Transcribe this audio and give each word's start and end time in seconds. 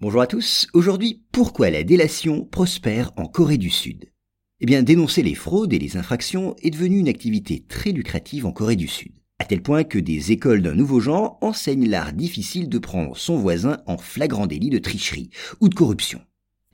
Bonjour 0.00 0.22
à 0.22 0.26
tous, 0.26 0.66
aujourd'hui 0.72 1.22
pourquoi 1.30 1.70
la 1.70 1.84
délation 1.84 2.44
prospère 2.44 3.12
en 3.16 3.26
Corée 3.26 3.58
du 3.58 3.70
Sud? 3.70 4.10
Eh 4.60 4.66
bien 4.66 4.82
dénoncer 4.82 5.22
les 5.22 5.36
fraudes 5.36 5.72
et 5.72 5.78
les 5.78 5.96
infractions 5.96 6.56
est 6.62 6.70
devenu 6.70 6.98
une 6.98 7.08
activité 7.08 7.64
très 7.68 7.92
lucrative 7.92 8.44
en 8.44 8.50
Corée 8.50 8.74
du 8.74 8.88
Sud, 8.88 9.12
à 9.38 9.44
tel 9.44 9.62
point 9.62 9.84
que 9.84 10.00
des 10.00 10.32
écoles 10.32 10.62
d'un 10.62 10.74
nouveau 10.74 10.98
genre 10.98 11.38
enseignent 11.42 11.88
l'art 11.88 12.12
difficile 12.12 12.68
de 12.68 12.78
prendre 12.78 13.16
son 13.16 13.36
voisin 13.36 13.78
en 13.86 13.96
flagrant 13.96 14.48
délit 14.48 14.68
de 14.68 14.78
tricherie 14.78 15.30
ou 15.60 15.68
de 15.68 15.76
corruption. 15.76 16.20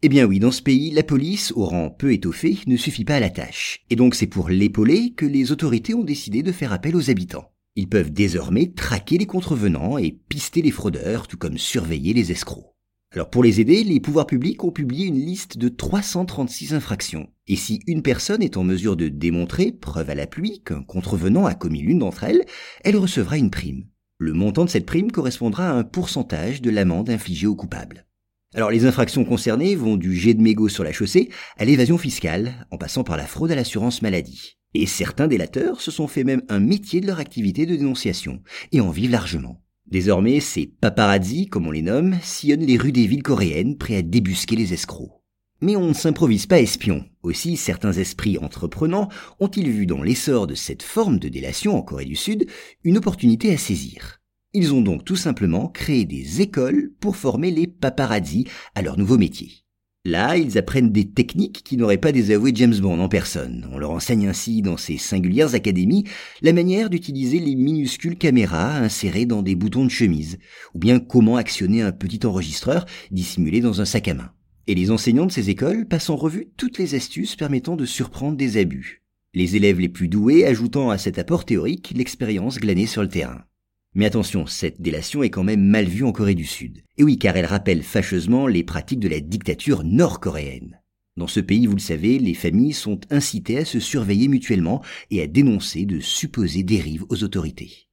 Eh 0.00 0.08
bien 0.08 0.24
oui, 0.24 0.38
dans 0.38 0.50
ce 0.50 0.62
pays, 0.62 0.90
la 0.90 1.02
police, 1.02 1.52
au 1.54 1.66
rang 1.66 1.90
peu 1.90 2.14
étoffé, 2.14 2.56
ne 2.66 2.78
suffit 2.78 3.04
pas 3.04 3.16
à 3.16 3.20
la 3.20 3.30
tâche. 3.30 3.84
Et 3.90 3.96
donc 3.96 4.14
c'est 4.14 4.28
pour 4.28 4.48
l'épauler 4.48 5.12
que 5.12 5.26
les 5.26 5.52
autorités 5.52 5.92
ont 5.92 6.04
décidé 6.04 6.42
de 6.42 6.52
faire 6.52 6.72
appel 6.72 6.96
aux 6.96 7.10
habitants. 7.10 7.52
Ils 7.76 7.88
peuvent 7.88 8.12
désormais 8.12 8.72
traquer 8.74 9.18
les 9.18 9.26
contrevenants 9.26 9.98
et 9.98 10.10
pister 10.10 10.62
les 10.62 10.70
fraudeurs, 10.70 11.28
tout 11.28 11.36
comme 11.36 11.58
surveiller 11.58 12.14
les 12.14 12.32
escrocs. 12.32 12.69
Alors 13.12 13.28
pour 13.28 13.42
les 13.42 13.60
aider, 13.60 13.82
les 13.82 13.98
pouvoirs 13.98 14.28
publics 14.28 14.62
ont 14.62 14.70
publié 14.70 15.06
une 15.06 15.18
liste 15.18 15.58
de 15.58 15.68
336 15.68 16.74
infractions. 16.74 17.28
Et 17.48 17.56
si 17.56 17.80
une 17.88 18.02
personne 18.02 18.40
est 18.40 18.56
en 18.56 18.62
mesure 18.62 18.94
de 18.94 19.08
démontrer, 19.08 19.72
preuve 19.72 20.10
à 20.10 20.14
la 20.14 20.28
pluie, 20.28 20.62
qu'un 20.64 20.84
contrevenant 20.84 21.44
a 21.44 21.54
commis 21.54 21.82
l'une 21.82 21.98
d'entre 21.98 22.22
elles, 22.22 22.44
elle 22.84 22.96
recevra 22.96 23.36
une 23.36 23.50
prime. 23.50 23.86
Le 24.18 24.32
montant 24.32 24.64
de 24.64 24.70
cette 24.70 24.86
prime 24.86 25.10
correspondra 25.10 25.70
à 25.70 25.72
un 25.72 25.82
pourcentage 25.82 26.62
de 26.62 26.70
l'amende 26.70 27.10
infligée 27.10 27.48
au 27.48 27.56
coupable. 27.56 28.06
Alors 28.54 28.70
les 28.70 28.84
infractions 28.84 29.24
concernées 29.24 29.74
vont 29.74 29.96
du 29.96 30.14
jet 30.14 30.34
de 30.34 30.42
mégot 30.42 30.68
sur 30.68 30.84
la 30.84 30.92
chaussée 30.92 31.30
à 31.56 31.64
l'évasion 31.64 31.98
fiscale, 31.98 32.66
en 32.70 32.78
passant 32.78 33.02
par 33.02 33.16
la 33.16 33.26
fraude 33.26 33.50
à 33.50 33.56
l'assurance 33.56 34.02
maladie. 34.02 34.56
Et 34.74 34.86
certains 34.86 35.26
délateurs 35.26 35.80
se 35.80 35.90
sont 35.90 36.06
fait 36.06 36.22
même 36.22 36.42
un 36.48 36.60
métier 36.60 37.00
de 37.00 37.08
leur 37.08 37.18
activité 37.18 37.66
de 37.66 37.74
dénonciation, 37.74 38.40
et 38.70 38.80
en 38.80 38.90
vivent 38.90 39.10
largement. 39.10 39.60
Désormais, 39.90 40.38
ces 40.38 40.66
paparazzi, 40.66 41.46
comme 41.46 41.66
on 41.66 41.72
les 41.72 41.82
nomme, 41.82 42.16
sillonnent 42.22 42.64
les 42.64 42.76
rues 42.76 42.92
des 42.92 43.06
villes 43.06 43.24
coréennes, 43.24 43.76
prêts 43.76 43.96
à 43.96 44.02
débusquer 44.02 44.54
les 44.54 44.72
escrocs. 44.72 45.20
Mais 45.60 45.76
on 45.76 45.88
ne 45.88 45.94
s'improvise 45.94 46.46
pas 46.46 46.60
espion. 46.60 47.04
Aussi, 47.22 47.56
certains 47.56 47.92
esprits 47.92 48.38
entreprenants 48.38 49.08
ont-ils 49.40 49.68
vu 49.68 49.86
dans 49.86 50.02
l'essor 50.02 50.46
de 50.46 50.54
cette 50.54 50.82
forme 50.82 51.18
de 51.18 51.28
délation 51.28 51.76
en 51.76 51.82
Corée 51.82 52.04
du 52.04 52.16
Sud 52.16 52.46
une 52.84 52.98
opportunité 52.98 53.52
à 53.52 53.58
saisir. 53.58 54.20
Ils 54.52 54.72
ont 54.72 54.80
donc 54.80 55.04
tout 55.04 55.16
simplement 55.16 55.68
créé 55.68 56.04
des 56.04 56.40
écoles 56.40 56.92
pour 57.00 57.16
former 57.16 57.50
les 57.50 57.66
paparazzi 57.66 58.46
à 58.74 58.82
leur 58.82 58.96
nouveau 58.96 59.18
métier. 59.18 59.64
Là, 60.06 60.38
ils 60.38 60.56
apprennent 60.56 60.92
des 60.92 61.10
techniques 61.10 61.62
qui 61.62 61.76
n'auraient 61.76 61.98
pas 61.98 62.10
désavoué 62.10 62.52
James 62.54 62.78
Bond 62.78 63.00
en 63.00 63.10
personne. 63.10 63.68
On 63.70 63.76
leur 63.76 63.90
enseigne 63.90 64.28
ainsi 64.28 64.62
dans 64.62 64.78
ces 64.78 64.96
singulières 64.96 65.54
académies 65.54 66.04
la 66.40 66.54
manière 66.54 66.88
d'utiliser 66.88 67.38
les 67.38 67.54
minuscules 67.54 68.16
caméras 68.16 68.78
insérées 68.78 69.26
dans 69.26 69.42
des 69.42 69.54
boutons 69.54 69.84
de 69.84 69.90
chemise, 69.90 70.38
ou 70.74 70.78
bien 70.78 71.00
comment 71.00 71.36
actionner 71.36 71.82
un 71.82 71.92
petit 71.92 72.24
enregistreur 72.24 72.86
dissimulé 73.10 73.60
dans 73.60 73.82
un 73.82 73.84
sac 73.84 74.08
à 74.08 74.14
main. 74.14 74.32
Et 74.66 74.74
les 74.74 74.90
enseignants 74.90 75.26
de 75.26 75.32
ces 75.32 75.50
écoles 75.50 75.86
passent 75.86 76.08
en 76.08 76.16
revue 76.16 76.48
toutes 76.56 76.78
les 76.78 76.94
astuces 76.94 77.36
permettant 77.36 77.76
de 77.76 77.84
surprendre 77.84 78.38
des 78.38 78.56
abus. 78.56 79.02
Les 79.34 79.56
élèves 79.56 79.80
les 79.80 79.90
plus 79.90 80.08
doués 80.08 80.46
ajoutant 80.46 80.88
à 80.88 80.96
cet 80.96 81.18
apport 81.18 81.44
théorique 81.44 81.92
l'expérience 81.94 82.58
glanée 82.58 82.86
sur 82.86 83.02
le 83.02 83.08
terrain. 83.08 83.44
Mais 83.94 84.06
attention, 84.06 84.46
cette 84.46 84.80
délation 84.80 85.24
est 85.24 85.30
quand 85.30 85.42
même 85.42 85.64
mal 85.64 85.86
vue 85.86 86.04
en 86.04 86.12
Corée 86.12 86.36
du 86.36 86.46
Sud. 86.46 86.82
Et 86.96 87.02
oui, 87.02 87.18
car 87.18 87.36
elle 87.36 87.46
rappelle 87.46 87.82
fâcheusement 87.82 88.46
les 88.46 88.62
pratiques 88.62 89.00
de 89.00 89.08
la 89.08 89.18
dictature 89.18 89.82
nord-coréenne. 89.82 90.80
Dans 91.16 91.26
ce 91.26 91.40
pays, 91.40 91.66
vous 91.66 91.74
le 91.74 91.80
savez, 91.80 92.18
les 92.20 92.34
familles 92.34 92.72
sont 92.72 93.00
incitées 93.10 93.58
à 93.58 93.64
se 93.64 93.80
surveiller 93.80 94.28
mutuellement 94.28 94.80
et 95.10 95.20
à 95.20 95.26
dénoncer 95.26 95.86
de 95.86 95.98
supposées 95.98 96.62
dérives 96.62 97.04
aux 97.08 97.24
autorités. 97.24 97.89